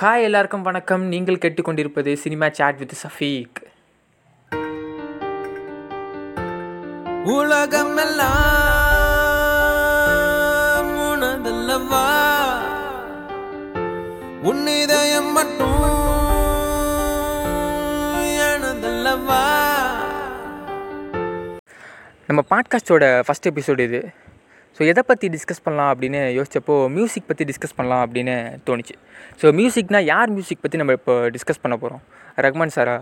Hi 0.00 0.22
எல்லாருக்கும் 0.22 0.62
வணக்கம். 0.62 1.02
நீங்கள் 1.02 1.36
கேட்டுக்கொண்டிருப்பது 1.36 2.14
சினிமா 2.14 2.48
சாட் 2.48 2.78
வித் 2.78 2.92
சஃபீக். 3.02 3.54
உலகமெல்லாம் 7.24 8.24
உனதல்லவா 10.98 12.10
உன் 14.42 14.66
இதயம் 14.66 15.32
மட்டும் 15.32 15.82
எனதல்லவா? 18.22 19.44
நம்ம 22.26 22.44
பாட்காஸ்ட்டோட 22.50 23.22
ஃபஸ்ட் 23.28 23.50
எபிசோடு 23.50 23.78
இது. 23.78 24.10
ஸோ 24.76 24.82
எதை 24.92 25.02
பற்றி 25.10 25.26
டிஸ்கஸ் 25.34 25.62
பண்ணலாம் 25.66 25.90
அப்படின்னு 25.92 26.20
யோசித்தப்போ 26.38 26.74
மியூசிக் 26.96 27.28
பற்றி 27.28 27.44
டிஸ்கஸ் 27.50 27.76
பண்ணலாம் 27.76 28.02
அப்படின்னு 28.06 28.34
தோணுச்சு. 28.66 28.94
ஸோ 29.40 29.46
மியூசிக்னா 29.58 30.00
யார் 30.12 30.32
மியூசிக் 30.36 30.62
பற்றி 30.64 30.80
நம்ம 30.82 30.94
இப்போ 30.98 31.14
டிஸ்கஸ் 31.36 31.62
பண்ண 31.62 31.76
போகிறோம் 31.82 32.02
ரஹ்மான் 32.46 32.74
சாரா 32.76 32.96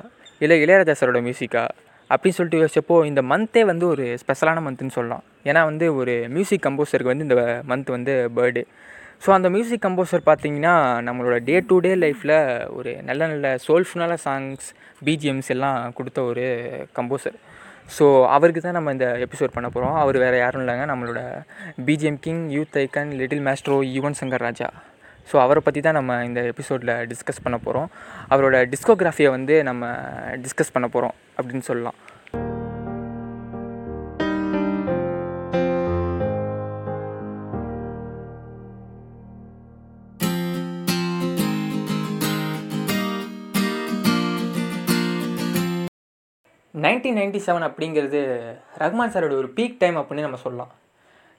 இல்லை 0.44 0.56
இளையராஜா 0.64 0.94
சாரோட 1.00 1.20
மியூசிக்கா 1.28 1.62
அப்படின்னு 2.10 2.36
சொல்லிட்டு 2.38 2.60
யோசிச்சப்போ 2.62 2.96
இந்த 3.10 3.22
மந்த்தே 3.30 3.62
வந்து 3.70 3.84
ஒரு 3.92 4.04
ஸ்பெஷலான 4.22 4.62
மந்த்துன்னு 4.66 4.96
சொல்லலாம். 4.98 5.24
ஏன்னா 5.50 5.60
வந்து 5.70 5.86
ஒரு 6.00 6.14
மியூசிக் 6.34 6.64
கம்போசருக்கு 6.66 7.12
வந்து 7.12 7.26
இந்த 7.28 7.38
மந்த் 7.70 7.90
வந்து 7.96 8.14
பர்த்டே 8.36 8.64
ஸோ 9.24 9.30
அந்த 9.36 9.48
மியூசிக் 9.54 9.84
கம்போசர் 9.84 10.22
பார்த்தீங்கன்னா 10.28 10.74
நம்மளோட 11.06 11.36
டே 11.48 11.56
டு 11.68 11.76
டே 11.84 11.92
லைஃப்பில் 12.04 12.36
ஒரு 12.78 12.92
நல்ல 13.08 13.20
நல்ல 13.32 13.50
சோல்ஃபுனால 13.66 14.12
சாங்ஸ் 14.24 14.66
பிஜிஎம்ஸ் 15.06 15.50
எல்லாம் 15.54 15.78
கொடுத்த 15.98 16.22
ஒரு 16.30 16.44
கம்போசர் 16.98 17.36
ஸோ 17.88 18.24
அவருக்கு 18.26 18.60
தான் 18.60 18.76
நம்ம 18.78 18.92
இந்த 18.92 19.06
எபிசோட் 19.26 19.54
பண்ண 19.54 19.68
போகிறோம் 19.68 19.96
அவர் 20.02 20.16
வேறு 20.18 20.36
யாரும் 20.38 20.62
இல்லைங்க. 20.62 20.84
நம்மளோட 20.92 21.20
BGM 21.88 22.18
king 22.20 22.44
youth 22.50 22.78
icon 22.82 23.12
little 23.20 23.44
maestro 23.48 23.76
Yuvan 23.96 24.18
Shankar 24.20 24.44
Raja 24.46 24.68
so 25.32 25.36
அவரை 25.38 25.60
பற்றி 25.64 25.80
தான் 25.80 25.96
நம்ம 25.98 26.24
இந்த 26.24 26.40
எபிசோடில் 26.52 26.92
டிஸ்கஸ் 27.10 27.42
பண்ண 27.42 27.56
போகிறோம் 27.58 27.88
அவரோட 28.30 28.56
டிஸ்கோகிராஃபியை 28.72 29.30
வந்து 29.30 29.62
நம்ம 29.62 29.84
டிஸ்கஸ் 30.44 30.72
பண்ண 30.72 30.88
போகிறோம் 30.88 31.14
அப்படின்னு 31.38 31.66
சொல்லலாம். 31.70 31.96
நைன்டீன் 46.84 47.18
நைன்டி 47.18 47.40
செவன் 47.46 47.66
அப்படிங்கிறது 47.66 48.20
ரஹ்மான் 48.82 49.12
சாரோட 49.14 49.34
ஒரு 49.42 49.48
பீக் 49.56 49.76
டைம் 49.82 49.98
அப்படின்னு 50.00 50.26
நம்ம 50.26 50.40
சொல்லலாம். 50.46 50.72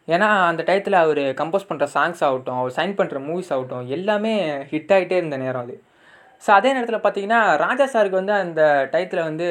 ஏன்னா 0.07 0.27
அந்த 0.49 0.61
டயத்தில் 0.67 0.97
அவர் 1.01 1.21
கம்போஸ் 1.39 1.67
பண்ணுற 1.69 1.85
சாங்ஸ் 1.95 2.21
ஆகட்டும் 2.27 2.59
அவர் 2.61 2.75
சைன் 2.77 2.95
பண்ணுற 2.99 3.19
மூவிஸ் 3.27 3.51
ஆகட்டும் 3.55 3.89
எல்லாமே 3.95 4.33
ஹிட் 4.71 4.93
ஆகிட்டே 4.95 5.17
இருந்த 5.21 5.37
நேரம் 5.43 5.63
அது. 5.65 5.75
ஸோ 6.43 6.49
அதே 6.57 6.71
நேரத்தில் 6.75 7.03
பார்த்தீங்கன்னா 7.05 7.41
ராஜா 7.65 7.85
சாருக்கு 7.93 8.21
வந்து 8.21 8.33
அந்த 8.43 8.61
டயத்தில் 8.93 9.27
வந்து 9.29 9.47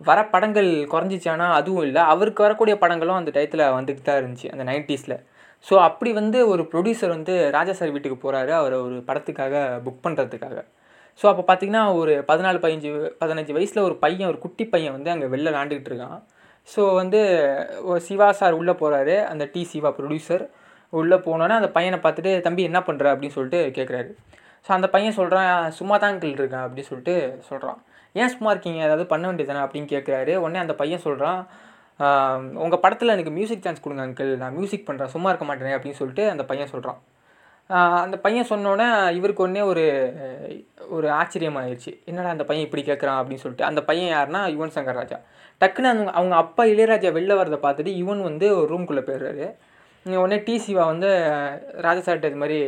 வர 0.00 0.18
படங்கள் 0.34 0.70
குறைஞ்சிச்சானா 0.92 1.46
அதுவும் 1.58 1.86
இல்லை. 1.88 2.02
அவருக்கு 2.12 2.44
வரக்கூடிய 2.46 2.74
படங்களும் 2.84 3.20
அந்த 3.20 3.30
டயத்தில் 3.36 3.64
வந்துட்டு 3.78 4.02
தான் 4.08 4.20
இருந்துச்சு 4.20 4.50
அந்த 4.54 4.64
நைன்ட்டீஸில் 4.70 5.16
ஸோ 5.66 5.74
அப்படி 5.88 6.10
வந்து 6.20 6.38
ஒரு 6.52 6.62
ப்ரொடியூசர் 6.72 7.16
வந்து 7.16 7.34
ராஜா 7.56 7.72
சார் 7.78 7.94
வீட்டுக்கு 7.94 8.18
போகிறாரு 8.22 8.52
அவரை 8.60 8.76
ஒரு 8.86 8.98
படத்துக்காக 9.08 9.54
புக் 9.86 10.04
பண்ணுறதுக்காக 10.04 10.58
ஸோ 11.20 11.26
அப்போ 11.30 11.42
பார்த்தீங்கன்னா 11.48 11.82
ஒரு 12.00 12.12
பதினாலு 12.28 12.58
பதினஞ்சு 12.64 12.90
பதினஞ்சு 13.22 13.52
வயசில் 13.56 13.86
ஒரு 13.88 13.96
பையன் 14.04 14.28
ஒரு 14.28 14.38
குட்டி 14.44 14.64
பையன் 14.74 14.94
வந்து 14.96 15.10
அங்கே 15.14 15.26
வெளில 15.34 15.48
விளாண்டுக்கிட்டு 15.52 15.90
இருக்கான். 15.92 16.18
ஸோ 16.68 16.80
வந்து 17.00 17.20
ஒரு 17.90 18.00
சிவா 18.06 18.28
சார் 18.40 18.58
உள்ளே 18.60 18.74
போகிறாரு 18.82 19.16
அந்த 19.32 19.44
டி 19.52 19.62
சிவா 19.72 19.90
ப்ரொடியூசர் 19.98 20.44
உள்ளே 20.92 21.16
போனோன்னே 21.26 21.56
அந்த 21.60 21.70
பையனை 21.76 21.98
பார்த்துட்டு 22.04 22.32
தம்பி 22.46 22.62
என்ன 22.68 22.80
பண்ணுற 22.88 23.06
அப்படின்னு 23.12 23.36
சொல்லிட்டு 23.36 23.60
கேட்குறாரு 23.78 24.10
ஸோ 24.66 24.70
அந்த 24.76 24.88
பையன் 24.94 25.16
சொல்கிறான் 25.18 25.50
சும்மா 25.78 25.96
தான் 25.98 26.12
அங்கிள் 26.12 26.34
இருக்கேன் 26.38 26.64
அப்படின்னு 26.64 26.90
சொல்லிட்டு 26.90 27.14
சொல்கிறான் 27.50 27.78
ஏன் 28.20 28.32
சும்மா 28.34 28.50
இருக்கீங்க? 28.54 28.80
ஏதாவது 28.86 29.04
பண்ண 29.12 29.24
வேண்டியதானே 29.30 29.62
அப்படின்னு 29.64 29.88
கேட்குறாரு 29.94 30.32
உடனே 30.44 30.58
அந்த 30.64 30.74
பையன் 30.80 31.04
சொல்கிறான் 31.06 31.40
உங்கள் 32.64 32.82
படத்தில் 32.84 33.14
எனக்கு 33.14 33.32
மியூசிக் 33.38 33.64
சான்ஸ் 33.64 33.82
கொடுங்க 33.84 34.04
அங்கிள். 34.06 34.32
நான் 34.42 34.56
மியூசிக் 34.58 34.86
பண்ணுறேன் 34.88 35.12
சும்மா 35.14 35.30
இருக்க 35.30 35.46
மாட்டேனே? 35.48 35.74
அப்படின்னு 35.76 35.98
சொல்லிட்டு 36.00 36.24
அந்த 36.34 36.44
பையன் 36.50 36.72
சொல்கிறான் 36.74 36.98
அந்த 38.04 38.16
பையன் 38.24 38.50
சொன்னோன்னே 38.52 38.86
இவருக்கு 39.18 39.44
ஒன்றே 39.46 39.62
ஒரு 39.72 39.84
ஒரு 40.96 41.08
ஆச்சரியமாயிருச்சு. 41.20 41.90
என்னடா 42.10 42.30
அந்த 42.34 42.44
பையன் 42.44 42.66
இப்படி 42.66 42.82
கேட்குறான் 42.82 43.18
அப்படின்னு 43.20 43.42
சொல்லிட்டு. 43.42 43.68
அந்த 43.70 43.80
பையன் 43.88 44.12
யாருன்னா 44.14 44.40
யுவன் 44.54 44.74
சங்கர் 44.76 44.98
ராஜா 45.00 45.18
டக்குன்னு 45.60 45.90
அவங்க 45.92 46.12
அவங்க 46.18 46.34
அப்பா 46.36 46.62
இளையராஜா 46.72 47.10
வெளில 47.18 47.34
வரதை 47.40 47.58
பார்த்துட்டு 47.66 47.92
யுவன் 48.00 48.22
வந்து 48.30 48.46
ஒரு 48.60 48.68
ரூம்குள்ளே 48.72 49.02
போயிடுறாரு. 49.08 49.46
உடனே 50.06 50.36
டி 50.44 50.54
சிவா 50.64 50.84
வந்து 50.92 51.08
ராஜா 51.86 52.00
சார்கிட்ட 52.04 52.30
இது 52.30 52.42
மாதிரி 52.42 52.58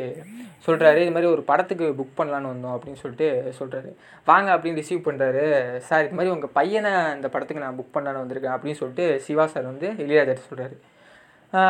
சொல்கிறாரு 0.66 0.98
இது 1.04 1.12
மாதிரி 1.14 1.28
ஒரு 1.34 1.42
படத்துக்கு 1.50 1.86
புக் 1.98 2.18
பண்ணலான்னு 2.18 2.50
வந்தோம் 2.52 2.74
அப்படின்னு 2.76 3.00
சொல்லிட்டு 3.02 3.28
சொல்கிறாரு 3.58 3.90
வாங்க 4.24 4.48
அப்படின்னு 4.56 4.80
ரிசீவ் 4.82 5.06
பண்ணுறாரு 5.06 5.44
சார் 5.88 6.04
இது 6.06 6.16
மாதிரி 6.18 6.34
உங்கள் 6.34 6.52
பையனை 6.52 6.92
இந்த 7.16 7.28
படத்துக்கு 7.28 7.64
நான் 7.64 7.78
புக் 7.78 7.94
பண்ணலான்னு 7.96 8.22
வந்திருக்கேன் 8.24 8.54
அப்படின்னு 8.56 8.80
சொல்லிட்டு 8.82 9.06
சிவா 9.20 9.46
சார் 9.46 9.70
வந்து 9.70 9.88
இளையராஜா 10.04 10.36
சொல்கிறாரு 10.50 10.76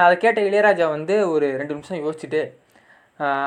அதை 0.04 0.14
கேட்ட 0.16 0.40
இளையராஜா 0.40 0.88
வந்து 0.96 1.14
ஒரு 1.28 1.46
ரெண்டு 1.60 1.74
நிமிஷம் 1.74 2.02
யோசிச்சுட்டு 2.04 2.42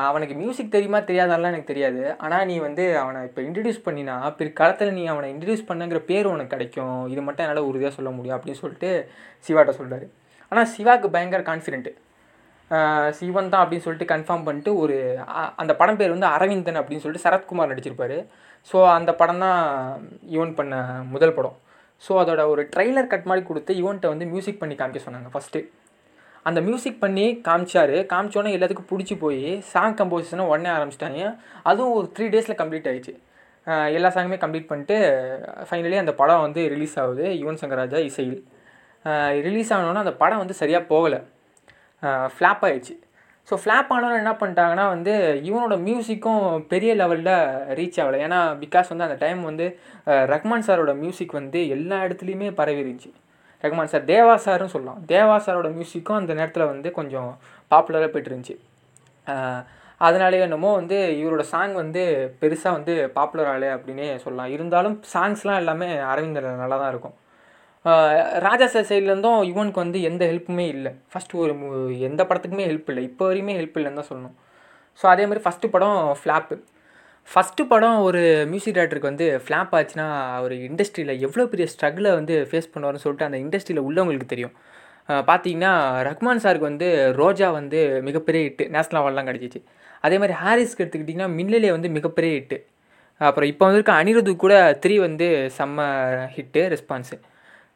அவனுக்கு 0.08 0.36
மியூசிக் 0.42 0.74
தெரியுமா 0.76 1.00
தெரியாதாலாம் 1.10 1.54
எனக்கு 1.54 1.72
தெரியாது. 1.72 2.02
ஆனால் 2.26 2.46
நீ 2.50 2.56
வந்து 2.66 2.84
அவனை 3.04 3.20
இப்போ 3.30 3.42
இன்ட்ரடியூஸ் 3.48 3.86
பண்ணினா 3.88 4.16
பிற்காலத்தில் 4.40 4.96
நீ 4.98 5.04
அவனை 5.14 5.28
இன்ட்ரடியூஸ் 5.34 5.68
பண்ணுங்கிற 5.70 6.00
பேர் 6.12 6.32
உனக்கு 6.34 6.54
கிடைக்கும். 6.56 7.00
இது 7.14 7.22
மட்டும் 7.28 7.46
என்னால் 7.46 7.68
உறுதியாக 7.70 7.94
சொல்ல 7.98 8.12
முடியும் 8.18 8.38
அப்படின்னு 8.38 8.62
சொல்லிட்டு 8.64 8.92
சிவாட்ட 9.48 9.74
சொல்கிறாரு 9.80 10.08
ஆனால் 10.52 10.70
சிவாவுக்கு 10.76 11.10
பயங்கர 11.16 11.44
கான்ஃபிடென்ட்டு 11.52 11.94
சிவன் 13.18 13.52
தான் 13.54 13.64
அப்படின்னு 13.64 13.86
சொல்லிட்டு 13.86 14.12
கன்ஃபார்ம் 14.12 14.46
பண்ணிட்டு 14.46 14.72
ஒரு 14.84 14.96
அந்த 15.62 15.72
படம் 15.82 16.00
பேர் 16.00 16.14
வந்து 16.16 16.30
அரவிந்தன் 16.36 16.80
அப்படின்னு 16.82 17.04
சொல்லிட்டு 17.04 17.26
சரத்குமார் 17.26 17.72
நடிச்சிருப்பார். 17.72 18.18
ஸோ 18.70 18.78
அந்த 18.98 19.12
படம் 19.20 19.44
தான் 19.46 19.60
யுவன் 20.36 20.56
பண்ண 20.60 20.76
முதல் 21.14 21.36
படம். 21.38 21.58
ஸோ 22.06 22.14
அதோட 22.22 22.42
ஒரு 22.54 22.62
ட்ரெய்லர் 22.74 23.12
கட் 23.12 23.28
மாதிரி 23.32 23.44
கொடுத்து 23.50 23.74
யுவன்கிட்ட 23.82 24.08
வந்து 24.14 24.26
மியூசிக் 24.32 24.62
பண்ணி 24.62 24.76
காமிக்க 24.80 25.02
சொன்னாங்க 25.08 25.30
ஃபஸ்ட்டு 25.36 25.60
அந்த 26.50 26.60
மியூசிக் 26.66 27.04
பண்ணி 27.04 27.26
காமிச்சார். 27.48 27.94
காமிச்சோன்னே 28.12 28.56
எல்லாத்துக்கும் 28.56 28.90
பிடிச்சி 28.92 29.16
போய் 29.24 29.46
சாங் 29.72 29.96
கம்போசிஷனை 30.00 30.44
உடனே 30.52 30.70
ஆரம்பிச்சிட்டாங்க. 30.78 31.22
அதுவும் 31.70 31.96
ஒரு 32.00 32.08
த்ரீ 32.18 32.26
டேஸில் 32.34 32.60
கம்ப்ளீட் 32.62 32.90
ஆகிடுச்சு 32.92 33.14
எல்லா 33.98 34.10
சாங்குமே 34.16 34.38
கம்ப்ளீட் 34.44 34.70
பண்ணிட்டு 34.72 34.98
ஃபைனலி 35.70 35.98
அந்த 36.02 36.14
படம் 36.20 36.44
வந்து 36.48 36.62
ரிலீஸ் 36.74 36.94
ஆகுது. 37.04 37.24
யுவன் 37.42 37.60
சங்கர் 37.62 37.82
ராஜா 37.82 38.02
இசையில் 38.10 38.38
ரிலீஸ் 39.48 39.72
ஆனோன்னா 39.78 40.04
அந்த 40.06 40.14
படம் 40.22 40.42
வந்து 40.44 40.56
சரியாக 40.62 40.90
போகலை. 40.92 41.20
ஃப்ளாப் 42.36 42.64
ஆகிடுச்சு 42.68 42.96
ஸோ 43.50 43.56
ஃப்ளாப் 43.64 43.90
ஆனோன்னு 43.96 44.22
என்ன 44.22 44.32
பண்ணிட்டாங்கன்னா 44.40 44.86
வந்து 44.94 45.14
இவனோட 45.50 45.76
மியூசிக்கும் 45.88 46.46
பெரிய 46.72 46.92
லெவலில் 47.02 47.34
ரீச் 47.80 48.00
ஆகலை. 48.04 48.20
ஏன்னா 48.28 48.40
பிகாஸ் 48.64 48.92
வந்து 48.92 49.08
அந்த 49.08 49.18
டைம் 49.24 49.42
வந்து 49.50 49.66
ரஹ்மான் 50.34 50.66
சாரோட 50.68 50.94
மியூசிக் 51.04 51.38
வந்து 51.40 51.60
எல்லா 51.76 51.98
இடத்துலையுமே 52.06 52.50
பரவி 52.60 52.82
இருந்துச்சு. 52.84 53.12
ரகுமான் 53.66 53.94
சார் 53.94 54.06
தேவா 54.14 54.36
சார்னு 54.46 54.74
சொல்லலாம். 54.76 55.02
தேவா 55.14 55.38
சாரோட 55.46 55.70
மியூசிக்கும் 55.78 56.20
அந்த 56.22 56.32
நேரத்தில் 56.40 56.72
வந்து 56.74 56.92
கொஞ்சம் 57.00 57.30
பாப்புலராக 57.74 58.10
போயிட்டு 58.14 58.32
இருந்துச்சு 58.32 58.56
அதனாலே 60.06 60.40
என்னமோ 60.46 60.70
வந்து 60.80 60.98
இவரோட 61.20 61.44
சாங் 61.52 61.76
வந்து 61.82 62.02
பெருசாக 62.42 62.78
வந்து 62.78 62.94
பாப்புலர் 63.18 63.50
ஆகலை 63.52 63.70
அப்படின்னே 63.76 64.08
சொல்லலாம். 64.24 64.50
இருந்தாலும் 64.56 64.96
சாங்ஸ்லாம் 65.14 65.60
எல்லாமே 65.62 65.88
அரவிந்தர் 66.12 66.48
நல்லா 66.64 66.78
தான் 66.82 66.92
இருக்கும். 66.94 67.16
ராஜா 68.46 68.66
சார் 68.74 68.88
சைட்லேருந்தும் 68.90 69.40
யுவனுக்கு 69.50 69.84
வந்து 69.84 70.00
எந்த 70.10 70.24
ஹெல்ப்புமே 70.32 70.66
இல்லை. 70.76 70.92
ஃபஸ்ட்டு 71.12 71.40
ஒரு 71.44 71.54
எந்த 72.08 72.22
படத்துக்குமே 72.30 72.66
ஹெல்ப் 72.70 72.90
இல்லை. 72.92 73.04
இப்போ 73.10 73.24
வரையுமே 73.30 73.56
ஹெல்ப் 73.60 73.78
இல்லைன்னு 73.80 74.00
தான் 74.02 74.10
சொல்லணும். 74.12 74.36
ஸோ 75.00 75.06
அதே 75.14 75.24
மாதிரி 75.30 75.44
ஃபஸ்ட்டு 75.46 75.72
படம் 75.76 76.00
ஃப்ளாப்பு 76.22 76.58
ஃபஸ்ட்டு 77.28 77.64
படம் 77.72 78.00
ஒரு 78.08 78.20
மியூசிக் 78.52 78.76
டேரக்டருக்கு 78.76 79.12
வந்து 79.12 79.28
ஃப்ளாப் 79.44 79.72
ஆச்சுன்னா 79.78 80.06
அவர் 80.38 80.54
இண்டஸ்ட்ரியில் 80.68 81.14
எவ்வளோ 81.26 81.46
பெரிய 81.54 81.66
ஸ்ட்ரகிளை 81.72 82.12
வந்து 82.20 82.36
ஃபேஸ் 82.50 82.70
பண்ணுவார்னு 82.74 83.02
சொல்லிட்டு 83.04 83.28
அந்த 83.28 83.38
இண்டஸ்ட்ரியில் 83.46 83.86
உள்ளவங்களுக்கு 83.88 84.30
தெரியும். 84.34 84.54
பார்த்தீங்கன்னா 85.30 85.72
ரஹ்மான் 86.08 86.44
சாருக்கு 86.44 86.70
வந்து 86.70 86.88
ரோஜா 87.22 87.48
வந்து 87.58 87.80
மிகப்பெரிய 88.08 88.42
ஹிட்டு 88.48 88.66
நேஷ்னல் 88.76 89.00
அவார்ட்லாம் 89.02 89.30
கிடச்சிச்சு. 89.30 89.60
அதே 90.06 90.16
மாதிரி 90.22 90.36
ஹாரிஸ்க்கு 90.44 90.84
எடுத்துக்கிட்டிங்கன்னா 90.84 91.30
மின்னலே 91.40 91.72
வந்து 91.78 91.90
மிகப்பெரிய 91.98 92.32
ஹிட்டு 92.40 92.58
அப்புறம் 93.22 93.50
இப்போ 93.52 93.64
வந்திருக்க 93.68 93.92
அனிருது 94.02 94.32
கூட 94.46 94.56
த்ரீ 94.84 94.96
வந்து 95.08 95.28
செம்ம 95.58 95.82
ஹிட்டு 96.36 96.64
ரெஸ்பான்ஸு 96.74 97.18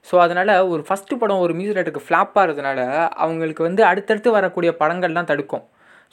ஸோ 0.08 0.16
அதனால் 0.26 0.52
ஒரு 0.74 0.82
ஃபஸ்ட்டு 0.88 1.20
படம் 1.22 1.44
ஒரு 1.46 1.54
மியூசிக் 1.58 1.78
டேரக்டருக்கு 1.78 2.08
ஃப்ளாப் 2.08 2.36
ஆகிறதுனால 2.42 2.80
அவங்களுக்கு 3.26 3.62
வந்து 3.68 3.82
அடுத்தடுத்து 3.92 4.30
வரக்கூடிய 4.38 4.72
படங்கள்லாம் 4.82 5.30
தடுக்கும். 5.32 5.66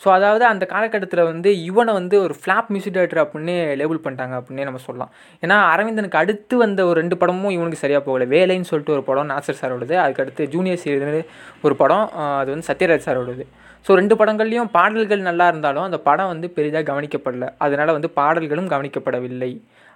ஸோ 0.02 0.08
அதாவது 0.16 0.44
அந்த 0.52 0.64
காலகட்டத்தில் 0.72 1.22
வந்து 1.30 1.50
இவனை 1.68 1.92
வந்து 1.98 2.16
ஒரு 2.24 2.34
ஃப்ளாப் 2.40 2.68
மியூசிக் 2.72 2.96
டேரக்டர் 2.96 3.20
அப்படின்னு 3.24 3.54
லேபிள் 3.80 4.00
பண்ணிட்டாங்க 4.04 4.34
அப்படின்னே 4.38 4.66
நம்ம 4.68 4.80
சொல்லலாம். 4.86 5.12
ஏன்னா 5.44 5.56
அரவிந்தனுக்கு 5.74 6.18
அடுத்து 6.22 6.56
வந்த 6.64 6.80
ஒரு 6.88 6.96
ரெண்டு 7.00 7.16
படமும் 7.20 7.54
இவனுக்கு 7.56 7.82
சரியாக 7.84 8.02
போகலை. 8.08 8.26
வேலைன்னு 8.34 8.68
சொல்லிட்டு 8.70 8.94
ஒரு 8.96 9.04
படம் 9.08 9.30
நாசர் 9.32 9.60
சாரோடது 9.60 9.94
அதுக்கடுத்து 10.02 10.44
ஜூனியர் 10.54 10.82
சீரியல் 10.82 11.22
ஒரு 11.66 11.76
படம் 11.82 12.04
அது 12.40 12.50
வந்து 12.54 12.68
சத்யராஜ் 12.70 13.06
சாரோடது 13.08 13.46
ஸோ 13.86 13.96
ரெண்டு 14.00 14.14
படங்கள்லேயும் 14.20 14.70
பாடல்கள் 14.76 15.26
நல்லா 15.30 15.46
இருந்தாலும் 15.52 15.86
அந்த 15.88 15.98
படம் 16.06 16.30
வந்து 16.32 16.46
பெரிதாக 16.54 16.84
கவனிக்கப்படலை. 16.90 17.48
அதனால் 17.64 17.96
வந்து 17.96 18.08
பாடல்களும் 18.20 18.70
கவனிக்கப்படவில்லை. 18.72 19.50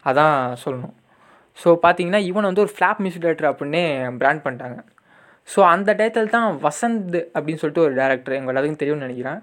அதான் 0.07 0.37
சொல்லணும். 0.65 0.95
ஸோ 1.59 1.69
பார்த்தீங்கன்னா 1.85 2.21
இவன் 2.31 2.49
வந்து 2.49 2.63
ஒரு 2.65 2.73
ஃப்ளாப் 2.75 3.01
மியூசிக் 3.05 3.25
டேரக்டர் 3.25 3.51
அப்படின்னே 3.53 3.83
பிராண்ட் 4.21 4.43
பண்ணிட்டாங்க. 4.45 4.79
ஸோ 5.49 5.61
அந்த 5.75 5.91
டயத்தில் 5.99 6.35
தான் 6.37 6.49
வசந்த் 6.67 7.17
அப்படின்னு 7.37 7.61
சொல்லிட்டு 7.63 7.87
ஒரு 7.87 7.95
டேரக்டர் 8.01 8.37
எங்கள் 8.37 8.53
எல்லாத்துக்கும் 8.53 8.83
தெரியும்னு 8.83 9.07
நினைக்கிறேன். 9.07 9.41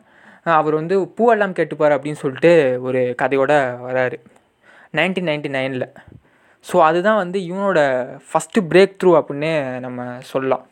அவர் 0.55 0.79
வந்து 0.79 0.95
பூவெல்லாம் 1.17 1.55
கேட்டுப்பார் 1.57 1.95
அப்படின்னு 1.95 2.21
சொல்லிட்டு 2.23 2.51
ஒரு 2.87 3.01
கதையோட 3.21 3.53
வராரு. 3.87 4.17
நைன்டீன் 4.97 5.29
நைன்டி 5.29 5.49
நைனில் 5.57 5.87
ஸோ 6.69 6.77
அதுதான் 6.87 7.21
வந்து 7.23 7.39
இவனோட 7.49 7.79
ஃபஸ்ட்டு 8.29 8.65
பிரேக் 8.71 8.97
த்ரூ 9.01 9.11
அப்படின்னு 9.19 9.51
நம்ம 9.85 10.05
சொல்லலாம். 10.31 10.65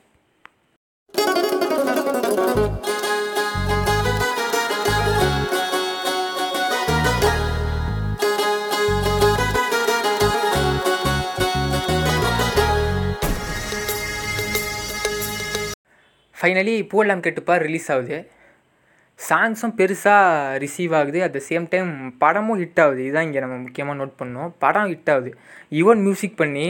ஃபைனலி 16.39 16.74
பூவெல்லாம் 16.92 17.24
கேட்டுப்பார் 17.25 17.63
ரிலீஸ் 17.68 17.92
ஆகுது. 17.92 18.18
சாங்ஸும் 19.27 19.75
பெருசாக 19.80 20.57
ரிசீவ் 20.63 20.94
ஆகுது. 21.00 21.19
அட் 21.25 21.36
த 21.38 21.42
சேம் 21.50 21.66
டைம் 21.74 21.92
படமும் 22.24 22.60
ஹிட் 22.62 22.81
ஆகுது. 22.83 23.01
இதுதான் 23.06 23.27
இங்கே 23.27 23.44
நம்ம 23.45 23.57
முக்கியமாக 23.66 23.98
நோட் 24.01 24.19
பண்ணோம். 24.22 24.50
படம் 24.63 24.89
ஹிட் 24.92 25.12
ஆகுது. 25.13 25.31
யுவன் 25.80 26.01
மியூசிக் 26.07 26.42
பண்ணி 26.42 26.68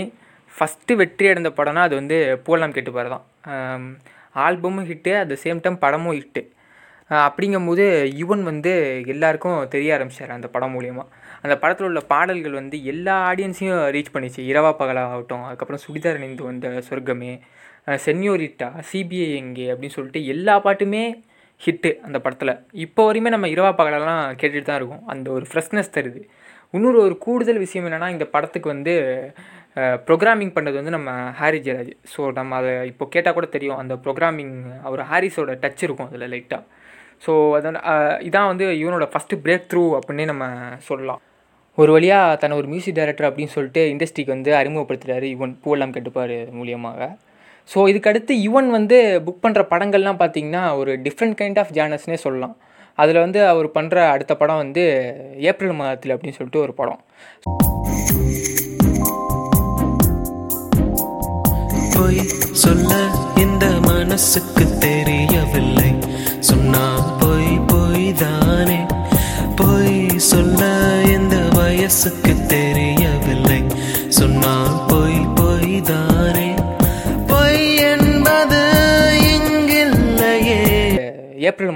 ஃபஸ்ட்டு 0.53 0.97
வெற்றி 0.99 1.25
அடைந்த 1.29 1.49
படம்னா 1.59 1.81
அது 1.87 1.95
வந்து 2.01 2.17
போலாம் 2.47 2.75
கெட்டு 2.75 2.91
பாரு 2.97 3.09
தான் 3.15 3.25
ஆல்பமும் 4.45 4.87
hit 4.91 5.11
at 5.21 5.31
the 5.33 5.37
same 5.45 5.63
time 5.63 5.77
படமும் 5.85 6.15
ஹிட்டு 6.19 6.41
அப்படிங்கும்போது 7.25 7.85
யுவன் 8.19 8.43
வந்து 8.51 8.71
எல்லாருக்கும் 9.13 9.57
தெரிய 9.73 9.89
ஆரம்பிச்சார் 9.97 10.35
அந்த 10.37 10.47
படம் 10.53 10.73
மூலிமா 10.75 11.03
அந்த 11.43 11.55
படத்தில் 11.61 11.87
உள்ள 11.89 12.01
பாடல்கள் 12.13 12.57
வந்து 12.59 12.77
எல்லா 12.91 13.15
ஆடியன்ஸையும் 13.29 13.81
ரீச் 13.95 14.13
பண்ணிச்சு. 14.15 14.41
இரவா 14.51 14.71
பகலாக 14.81 15.11
ஆகட்டும் 15.13 15.43
அதுக்கப்புறம் 15.47 15.83
சுடிதார் 15.85 16.23
நிந்து 16.23 16.43
வந்த 16.49 16.81
சொர்க்கமே 16.89 17.33
சென்யோரிட்டா 18.05 18.69
சிபிஐ 18.91 19.27
எங்கே 19.41 19.67
அப்படின்னு 19.71 19.97
சொல்லிட்டு 19.97 20.21
எல்லா 20.33 20.55
பாட்டுமே 20.65 21.03
ஹிட்டு 21.61 21.91
அந்த 22.05 22.17
படத்தில். 22.25 22.53
இப்போ 22.85 23.01
வரையுமே 23.07 23.29
நம்ம 23.35 23.47
இரவா 23.53 23.71
பகலெல்லாம் 23.81 24.23
கேட்டுட்டு 24.41 24.67
தான் 24.69 24.79
இருக்கோம். 24.79 25.03
அந்த 25.13 25.27
ஒரு 25.35 25.45
ஃப்ரெஷ்னஸ் 25.51 25.93
தருது. 25.97 26.21
இன்னொரு 26.75 26.99
ஒரு 27.07 27.15
கூடுதல் 27.25 27.61
விஷயம் 27.65 27.85
என்னென்னா 27.87 28.09
இந்த 28.15 28.25
படத்துக்கு 28.33 28.67
வந்து 28.73 28.93
ப்ரோக்ராமிங் 30.07 30.53
பண்ணது 30.55 30.75
வந்து 30.79 30.95
நம்ம 30.97 31.11
ஹாரி 31.39 31.59
ஜெயராஜ். 31.65 31.93
ஸோ 32.13 32.21
நம்ம 32.39 32.55
அதை 32.61 32.73
இப்போ 32.91 33.05
கேட்டால் 33.13 33.37
கூட 33.37 33.47
தெரியும். 33.55 33.79
அந்த 33.83 33.93
ப்ரோக்ராமிங் 34.05 34.55
அவர் 34.87 35.03
ஹாரிஸோட 35.11 35.53
டச் 35.63 35.85
இருக்கும் 35.87 36.09
அதில் 36.11 36.31
லைட்டாக 36.33 36.63
ஸோ 37.25 37.33
அதோட 37.57 37.79
இதான் 38.27 38.49
வந்து 38.51 38.65
இவனோட 38.81 39.05
ஃபஸ்ட்டு 39.13 39.39
பிரேக் 39.43 39.69
த்ரூ 39.71 39.83
அப்படின்னே 39.99 40.25
நம்ம 40.31 40.45
சொல்லலாம். 40.87 41.21
ஒரு 41.81 41.91
வழியாக 41.95 42.35
தன்னை 42.41 42.55
ஒரு 42.61 42.67
மியூசிக் 42.73 42.97
டைரக்டர் 42.99 43.27
அப்படின்னு 43.29 43.53
சொல்லிட்டு 43.55 43.81
இண்டஸ்ட்ரிக்கு 43.93 44.35
வந்து 44.35 44.51
அறிமுகப்படுத்துகிறாரு 44.59 45.27
இவன். 45.35 45.53
பூவெல்லாம் 45.63 45.95
கட்டுப்பார் 45.95 46.35
மூலியமாக. 46.57 47.07
ஸோ 47.73 47.79
இதுக்கடுத்து 47.91 48.33
யுவன் 48.47 48.69
வந்து 48.69 48.97
புக் 49.25 49.43
பண்ணுற 49.45 49.61
படங்கள்லாம் 49.71 50.19
பார்த்தீங்கன்னா 50.21 50.77
ஒரு 50.77 50.91
டிஃப்ரெண்ட் 51.05 51.37
கைண்ட் 51.41 51.59
ஆஃப் 51.59 51.73
ஜானர்ஸ்னே 51.73 52.17
சொல்லலாம். 52.25 52.55
அதில் 52.95 53.19
வந்து 53.23 53.39
அவர் 53.47 53.67
பண்ணுற 53.77 53.95
அடுத்த 54.11 54.35
படம் 54.41 54.61
வந்து 54.63 54.83
ஏப்ரல் 55.49 55.73
மாதத்தில் 55.79 56.13
அப்படின்னு 56.15 56.37
சொல்லிட்டு 56.39 56.63
ஒரு 56.65 56.73
படம். 56.81 57.01
சொல்ல 62.65 62.93
இந்த 63.43 63.65
மனசுக்கு 63.87 64.65
தெரியவில்லை. 64.79 65.89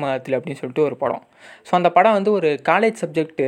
மாதத்தில் 0.04 0.36
அப்படின்னு 0.38 0.60
சொல்லிட்டு 0.62 0.84
ஒரு 0.88 0.96
படம். 1.04 1.24
ஸோ 1.68 1.72
அந்த 1.80 1.90
படம் 1.98 2.16
வந்து 2.18 2.32
ஒரு 2.38 2.50
college 2.70 2.98
subject 3.04 3.48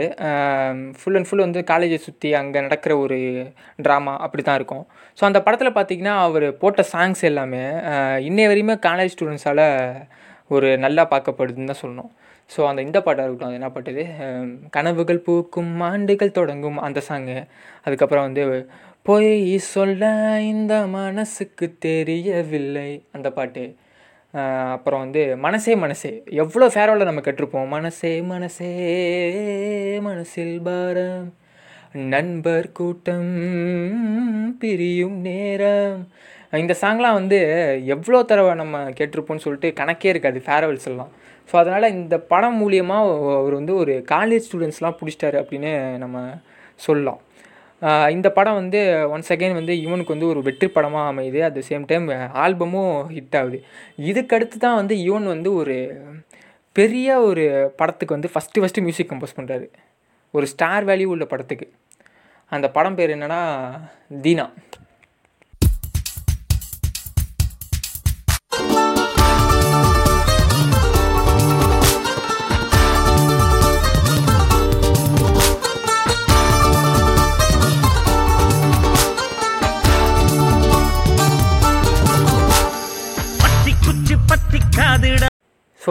full 1.00 1.18
and 1.20 1.30
full 1.30 1.46
வந்து 1.46 1.62
காலேஜை 1.72 2.00
சுற்றி 2.08 2.30
அங்கே 2.42 2.66
நடக்கிற 2.68 2.96
ஒரு 3.04 3.20
ட்ராமா 3.86 4.14
அப்படி 4.28 4.44
தான் 4.50 4.60
இருக்கும். 4.62 4.86
ஸோ 5.18 5.26
அந்த 5.30 5.42
படத்தில் 5.48 5.76
பார்த்திங்கன்னா 5.78 6.16
அவர் 6.28 6.48
போட்ட 6.64 6.86
சாங்ஸ் 6.94 7.24
எல்லாமே 7.32 7.64
இன்னைய 8.30 8.50
வரையுமே 8.54 8.78
காலேஜ் 8.88 9.16
ஸ்டூடெண்ட்ஸால் 9.16 9.66
ஒரு 10.56 10.70
நல்லா 10.86 11.06
பார்க்கப்படுதுன்னு 11.14 11.72
தான் 11.74 11.82
சொல்லணும். 11.84 12.12
ஸோ 12.54 12.62
அந்த 12.70 12.82
இந்த 12.86 13.00
பாட்டாக 13.04 13.26
இருக்கட்டும் 13.26 13.52
அது 13.52 13.60
என்ன 13.60 13.70
பாட்டுது 13.76 14.04
கனவுகள் 14.76 15.26
பூக்கும் 15.28 15.76
ஆண்டுகள் 15.90 16.38
தொடங்கும் 16.40 16.80
அந்த 16.88 17.00
சாங்கு 17.10 17.38
அதுக்கப்புறம் 17.86 18.26
வந்து 18.28 18.44
பொய் 19.08 19.30
சொல்ல 19.74 20.10
இந்த 20.54 20.74
மனசுக்கு 20.98 21.68
தெரியவில்லை 21.86 22.90
அந்த 23.16 23.28
பாட்டு. 23.38 23.64
அப்புறம் 24.34 25.02
வந்து 25.04 25.22
மனசே 25.46 25.74
மனசே. 25.76 26.12
எவ்வளோ 26.44 26.68
ஃபேர்வெல்ல 26.74 27.08
நம்ம 27.10 27.22
கேட்டிருப்போம்? 27.26 27.70
மனசே 27.76 28.12
மனசே 28.32 28.70
மனசில் 30.08 30.56
பாரம். 30.68 31.26
நண்பர் 32.14 32.68
கூட்டம் 32.72 33.32
பிரியும் 34.62 35.18
நேரம். 35.30 35.98
இந்த 36.62 36.74
சாங்லாம் 36.82 37.18
வந்து 37.20 37.40
எவ்வளோ 37.96 38.20
தடவை 38.30 38.54
நம்ம 38.62 38.80
கேட்டிருப்போம்னு 39.00 39.46
சொல்லிட்டு 39.46 39.70
கணக்கே 39.82 40.12
இருக்காது 40.14 40.40
ஃபேர்வெல்ஸ் 40.48 40.88
எல்லாம். 40.92 41.12
ஸோ 41.50 41.56
அதனால் 41.62 41.94
இந்த 41.98 42.16
படம் 42.32 42.58
மூலியமாக 42.62 43.36
அவர் 43.40 43.60
வந்து 43.60 43.76
ஒரு 43.76 43.94
காலேஜ் 44.14 44.48
ஸ்டூடெண்ட்ஸ்லாம் 44.48 44.98
பிடிச்சிட்டாரு 45.02 45.38
அப்படின்னு 45.42 45.74
நம்ம 46.04 46.18
சொல்லலாம். 46.88 47.22
இந்த 48.16 48.28
படம் 48.38 48.58
வந்து 48.62 48.80
ஒன்ஸ் 49.14 49.32
அகெயின் 49.34 49.58
வந்து 49.60 49.74
யுவனுக்கு 49.84 50.14
வந்து 50.16 50.28
ஒரு 50.32 50.42
வெற்றி 50.48 50.68
படமாக 50.76 51.12
அமையுது. 51.12 51.40
அட் 51.48 51.58
த 51.60 51.62
சேம் 51.70 51.86
டைம் 51.92 52.06
ஆல்பமும் 52.44 52.96
ஹிட் 53.16 53.38
ஆகுது. 53.40 53.60
இதுக்கடுத்து 54.10 54.58
தான் 54.66 54.80
வந்து 54.82 54.96
யுவன் 55.08 55.28
வந்து 55.36 55.52
ஒரு 55.62 55.76
பெரிய 56.80 57.08
ஒரு 57.30 57.46
படத்துக்கு 57.80 58.18
வந்து 58.18 58.32
ஃபஸ்ட்டு 58.34 58.62
ஃபஸ்ட்டு 58.64 58.84
மியூசிக் 58.88 59.10
கம்போஸ் 59.12 59.38
பண்ணுறாரு 59.40 59.66
ஒரு 60.38 60.46
ஸ்டார் 60.54 60.86
வேல்யூ 60.90 61.08
உள்ள 61.14 61.26
படத்துக்கு. 61.32 61.66
அந்த 62.56 62.68
படம் 62.78 62.98
பேர் 63.00 63.16
என்னன்னா 63.16 63.42
தீனா. 64.26 64.46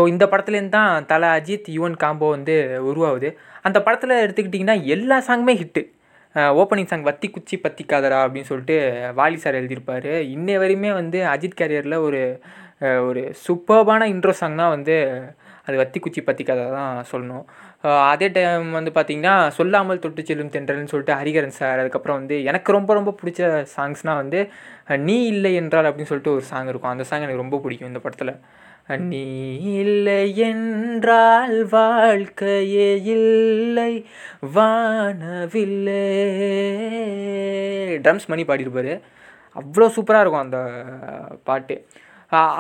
ஸோ 0.00 0.05
இந்த 0.11 0.25
படத்துலேருந்து 0.32 0.75
தான் 0.76 1.06
தலை 1.11 1.29
அஜித் 1.38 1.67
யுவன் 1.75 1.97
காம்போ 2.02 2.26
வந்து 2.35 2.55
உருவாகுது. 2.91 3.29
அந்த 3.67 3.79
படத்தில் 3.87 4.12
எடுத்துக்கிட்டிங்கன்னா 4.25 4.76
எல்லா 4.94 5.17
சாங்குமே 5.26 5.55
ஹிட்டு 5.62 5.82
ஓப்பனிங் 6.61 6.88
சாங் 6.90 7.04
வத்தி 7.09 7.28
குச்சி 7.35 7.57
பத்திக்காதரா 7.64 8.19
அப்படின்னு 8.25 8.49
சொல்லிட்டு 8.50 8.76
வாலி 9.19 9.38
சார் 9.42 9.59
எழுதியிருப்பார். 9.61 10.09
இன்னை 10.37 10.54
வரையுமே 10.62 10.90
வந்து 11.00 11.19
அஜித் 11.33 11.59
கேரியரில் 11.61 11.97
ஒரு 12.07 12.21
ஒரு 13.09 13.23
சூப்பர்பான 13.45 14.07
இன்ட்ரோ 14.14 14.35
சாங்னால் 14.42 14.75
வந்து 14.76 14.97
அது 15.66 15.76
வத்தி 15.83 15.99
குச்சி 16.04 16.23
பத்திக்காதரா 16.28 16.71
தான் 16.80 17.04
சொல்லணும். 17.12 17.45
அதே 17.84 18.26
டைம் 18.37 18.66
வந்து 18.78 18.90
பார்த்திங்கன்னா 18.96 19.34
சொல்லாமல் 19.58 20.00
தொட்டு 20.04 20.22
செல்லும் 20.28 20.52
தென்றல்னு 20.54 20.90
சொல்லிட்டு 20.92 21.14
ஹரிகரன் 21.20 21.54
சார் 21.58 21.80
அதுக்கப்புறம் 21.82 22.18
வந்து 22.20 22.37
எனக்கு 22.50 22.70
ரொம்ப 22.76 22.90
ரொம்ப 22.99 23.10
பிடிச்ச 23.20 23.40
சாங்ஸ்னால் 23.76 24.20
வந்து 24.22 24.40
நீ 25.06 25.16
இல்லை 25.34 25.52
என்றால் 25.60 25.88
அப்படின்னு 25.90 26.10
சொல்லிட்டு 26.10 26.34
ஒரு 26.37 26.44
சாங் 26.50 26.70
இருக்கும். 26.72 26.92
அந்த 26.94 27.04
சாங் 27.10 27.25
எனக்கு 27.26 27.44
ரொம்ப 27.44 27.58
பிடிக்கும் 27.64 27.90
இந்த 27.92 28.02
படத்தில். 28.06 28.34
நீ 29.12 29.25
இல்லை 29.82 30.20
என்றால் 30.50 31.56
வாழ்க்கையே 31.75 32.88
இல்லை 33.16 33.92
வானவில்லை. 34.56 36.04
ட்ரம்ஸ் 38.04 38.30
மணி 38.32 38.44
பாடியிருப்பார். 38.50 38.92
அவ்வளோ 39.56 39.88
சூப்பராக 39.96 40.22
இருக்கும் 40.25 40.44
அந்த 40.46 40.60
பாட்டு. 41.50 41.76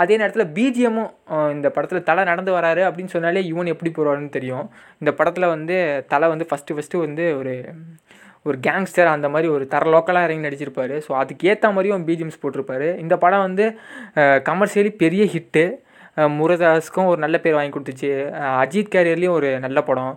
அதே 0.00 0.14
நேரத்தில் 0.20 0.50
பிஜிஎம்மும் 0.56 1.10
இந்த 1.56 1.68
படத்தில் 1.74 2.06
தலை 2.08 2.22
நடந்து 2.30 2.52
வராரு 2.58 2.82
அப்படின்னு 2.86 3.14
சொன்னாலே 3.16 3.42
இவன் 3.50 3.72
எப்படி 3.74 3.90
போகிறாருன்னு 3.98 4.36
தெரியும். 4.36 4.64
இந்த 5.02 5.10
படத்தில் 5.18 5.52
வந்து 5.54 5.76
தலை 6.12 6.28
வந்து 6.32 6.46
ஃபஸ்ட்டு 6.50 6.76
ஃபஸ்ட்டு 6.76 7.02
வந்து 7.06 7.26
ஒரு 7.40 7.52
ஒரு 8.48 8.56
கேங்ஸ்டர் 8.66 9.12
அந்த 9.14 9.28
மாதிரி 9.32 9.48
ஒரு 9.54 9.64
தர 9.72 9.84
லோக்கலாக 9.94 10.26
இறங்கி 10.26 10.46
நடிச்சிருப்பார். 10.46 10.94
ஸோ 11.06 11.10
அதுக்கு 11.22 11.48
ஏற்ற 11.52 11.66
மாதிரியும் 11.76 12.04
பிஜிஎம்ஸ் 12.08 12.40
போட்டிருப்பாரு. 12.42 12.88
இந்த 13.04 13.14
படம் 13.24 13.46
வந்து 13.48 13.64
கமர்ஷியலி 14.50 14.92
பெரிய 15.04 15.24
ஹிட்டு 15.34 15.64
முருதாஸுக்கும் 16.38 17.10
ஒரு 17.10 17.20
நல்ல 17.24 17.36
பேர் 17.42 17.56
வாங்கி 17.58 17.72
கொடுத்துச்சு. 17.74 18.10
அஜித் 18.62 18.92
கேரியர்லேயும் 18.94 19.36
ஒரு 19.38 19.50
நல்ல 19.64 19.78
படம். 19.88 20.14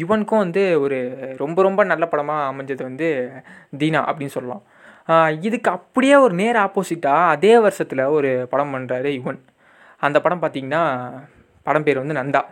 யுவனுக்கும் 0.00 0.42
வந்து 0.44 0.62
ஒரு 0.84 0.98
ரொம்ப 1.42 1.58
ரொம்ப 1.68 1.80
நல்ல 1.92 2.04
படமாக 2.12 2.46
அமைஞ்சது 2.52 2.82
வந்து 2.90 3.08
தீனா 3.80 4.00
அப்படின்னு 4.10 4.36
சொல்லலாம். 4.36 4.62
இதுக்கு 5.40 5.70
அப்படியே 5.70 6.16
ஒரு 6.16 6.34
நேர் 6.34 6.56
ஆப்போசிட்டாக 6.56 7.28
அதே 7.28 7.58
வருஷத்தில் 7.58 8.04
ஒரு 8.06 8.48
படம் 8.50 8.74
பண்ணுறாரு 8.74 9.10
யுவன் 9.18 9.40
அந்த 10.00 10.20
படம் 10.20 10.42
பார்த்திங்கன்னா 10.42 10.82
படம் 11.62 11.82
பேர் 11.82 11.98
வந்து 11.98 12.14
நந்தா. 12.14 12.42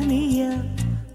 பனியா 0.00 0.48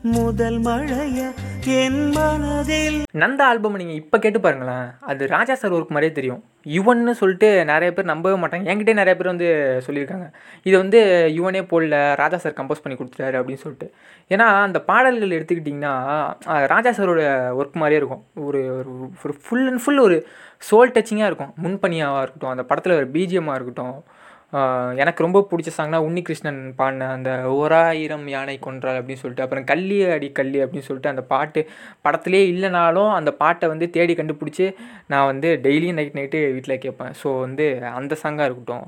முதல் 0.02 0.60
மழைய 0.60 1.32
என் 1.66 2.10
மனதில். 2.10 3.04
நந்தா 3.14 3.42
ஆல்பம் 3.42 3.76
நீங்கள் 3.76 3.96
இப்போ 3.96 4.20
கேட்டு 4.20 4.40
பாருங்களேன். 4.40 4.92
அது 5.02 5.28
ராஜா 5.28 5.56
சார் 5.56 5.74
ஒர்க் 5.74 5.88
மாதிரியே 5.88 6.12
தெரியும். 6.12 6.44
யுவன்னு 6.64 7.12
சொல்லிட்டு 7.12 7.66
நிறைய 7.66 7.94
பேர் 7.94 8.06
நம்பவே 8.06 8.42
மாட்டாங்க. 8.42 8.62
என்கிட்டே 8.62 8.94
நிறைய 8.94 9.16
பேர் 9.16 9.26
வந்து 9.26 9.82
சொல்லியிருக்காங்க. 9.88 10.32
இது 10.64 10.78
வந்து 10.78 11.32
யுவனே 11.38 11.64
போடல 11.64 12.16
ராஜா 12.16 12.38
சார் 12.38 12.54
கம்போஸ் 12.54 12.82
பண்ணி 12.84 12.98
கொடுத்துட்டாரு 12.98 13.42
அப்படின்னு 13.42 13.54
சொல்லிட்டு. 13.54 13.92
ஏன்னா 14.30 14.62
அந்த 14.62 14.80
பாடல்கள் 14.80 15.30
எடுத்துக்கிட்டிங்கன்னா 15.30 16.34
ராஜா 16.68 16.90
சாரோட 16.90 17.24
ஒர்க் 17.50 17.74
மாதிரியே 17.74 17.98
இருக்கும். 17.98 18.24
ஒரு 18.36 18.60
ஒரு- 18.64 19.26
ஒரு 19.26 19.36
ஃபுல் 19.50 19.68
அண்ட் 19.68 19.84
ஃபுல் 19.84 19.98
ஒரு 19.98 20.28
சோல் 20.72 20.92
டச்சிங்காக 20.92 21.26
இருக்கும். 21.26 21.54
முன்பணியாவாக 21.64 22.22
இருக்கட்டும் 22.22 22.50
அந்த 22.50 22.64
படத்தில் 22.64 22.94
ஒரு 22.94 23.10
பிஜிஎம்மாக 23.10 23.54
இருக்கட்டும் 23.54 24.04
எனக்கு 25.02 25.26
ரொம்ப 25.26 25.40
பிடிச்ச 25.52 25.70
சாங்னா 25.78 26.00
உன்னிகிருஷ்ணன் 26.08 26.60
பாடின 26.80 27.08
அந்த 27.16 27.32
ஓராயிரம் 27.60 28.26
யானை 28.34 28.56
கொன்றாள் 28.66 28.98
அப்படின்னு 29.00 29.22
சொல்லிட்டு 29.22 29.46
அப்புறம் 29.46 29.66
கள்ளி 29.72 29.98
அடி 30.16 30.28
கள்ளி 30.40 30.60
அப்படின்னு 30.64 30.88
சொல்லிட்டு 30.88 31.12
அந்த 31.14 31.24
பாட்டு 31.32 31.62
படத்துலேயே 32.06 32.46
இல்லைனாலும் 32.54 33.12
அந்த 33.20 33.32
பாட்டை 33.42 33.68
வந்து 33.74 33.88
தேடி 33.96 34.16
கண்டுபிடிச்சி 34.20 34.68
நான் 35.14 35.30
வந்து 35.32 35.50
டெய்லியும் 35.66 36.00
நைட் 36.00 36.18
நைட்டு 36.20 36.42
வீட்டில் 36.56 36.84
கேட்பேன். 36.86 37.14
ஸோ 37.22 37.28
வந்து 37.46 37.68
அந்த 38.00 38.18
சாங்காக 38.24 38.48
இருக்கட்டும் 38.50 38.88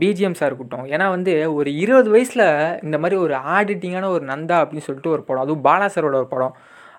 பிஜிஎம்ஸாக 0.00 0.48
இருக்கட்டும். 0.50 0.84
ஏன்னா 0.94 1.06
வந்து 1.16 1.32
ஒரு 1.58 1.70
இருபது 1.84 2.08
வயசில் 2.14 2.46
இந்த 2.86 2.96
மாதிரி 3.04 3.16
ஒரு 3.24 3.34
ஆடிட்டிங்கான 3.56 4.10
ஒரு 4.16 4.24
நந்தா 4.32 4.58
அப்படின்னு 4.62 4.86
சொல்லிட்டு 4.88 5.14
ஒரு 5.16 5.24
படம் 5.28 5.44
அதுவும் 5.44 5.64
பாலா 5.68 5.88
சாரோட 5.94 6.16
ஒரு 6.22 6.30
படம் 6.34 6.54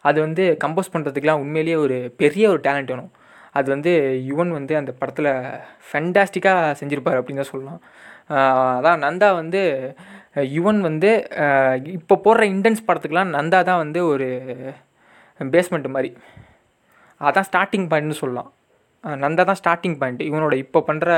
அது 0.10 0.18
வந்து 0.26 0.44
கம்போஸ் 0.64 0.94
பண்ணுறதுக்குலாம் 0.96 1.42
உண்மையிலேயே 1.44 1.78
ஒரு 1.86 1.98
பெரிய 2.22 2.46
ஒரு 2.54 2.62
டேலண்ட் 2.68 2.92
வேணும். 2.94 3.12
அது 3.58 3.68
வந்து 3.76 3.92
யுவன் 4.30 4.52
வந்து 4.58 4.74
அந்த 4.82 4.92
படத்தில் 5.00 5.32
ஃபென்டாஸ்டிக்காக 5.90 6.74
செஞ்சுருப்பார் 6.80 7.20
அப்படின்னு 7.20 7.44
தான் 7.44 7.54
சொல்லலாம் 7.54 7.80
அதான் 8.78 9.04
நந்தா 9.06 9.30
வந்து 9.42 9.62
யுவன் 10.56 10.80
வந்து 10.90 11.12
இப்போ 11.98 12.16
போடுற 12.26 12.44
இண்டன்ஸ் 12.54 12.86
படத்துக்கெலாம் 12.88 13.34
நந்தா 13.38 13.60
தான் 13.70 13.82
வந்து 13.84 14.00
ஒரு 14.12 14.28
பேஸ்மெண்ட் 15.40 15.88
மாதிரி. 15.96 16.10
அதான் 17.22 17.48
ஸ்டார்டிங் 17.50 17.88
பாயிண்ட்னு 17.92 18.22
சொல்லலாம். 18.24 18.50
நந்தா 19.24 19.44
தான் 19.50 19.60
ஸ்டார்டிங் 19.62 19.98
பாயிண்ட் 20.00 20.22
இவனோட 20.30 20.54
இப்போ 20.64 20.80
பண்ணுற 20.90 21.10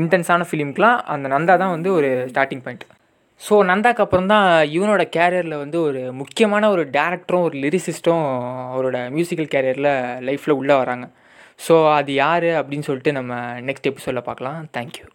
இன்டென்ஸான 0.00 0.46
ஃபிலிம்க்கெலாம் 0.48 0.98
அந்த 1.14 1.26
நந்தா 1.34 1.54
தான் 1.62 1.74
வந்து 1.76 1.90
ஒரு 1.98 2.10
ஸ்டார்டிங் 2.30 2.62
பாயிண்ட் 2.64 2.84
ஸோ 3.40 3.54
நந்தாக்கு 3.70 4.02
அப்புறம் 4.04 4.30
தான் 4.32 4.46
இவனோட 4.76 5.02
கேரியரில் 5.16 5.60
வந்து 5.62 5.78
ஒரு 5.88 6.00
முக்கியமான 6.20 6.70
ஒரு 6.74 6.84
டேரக்டரும் 6.96 7.44
ஒரு 7.48 7.56
லிரிசிஸ்ட்டும் 7.64 8.24
அவரோட 8.72 8.98
மியூசிக்கல் 9.16 9.52
கேரியரில் 9.54 9.90
லைஃப்பில் 10.28 10.58
உள்ளே 10.60 10.74
வராங்க. 10.82 11.06
ஸோ 11.66 11.74
அது 11.94 12.12
யார் 12.12 12.48
அப்படின்னு 12.58 12.88
சொல்லிட்டு 12.88 13.12
நம்ம 13.12 13.34
நெக்ஸ்ட் 13.68 13.88
எபிசோடில் 13.90 14.28
பார்க்கலாம். 14.30 14.60
தேங்க்யூ 14.76 15.06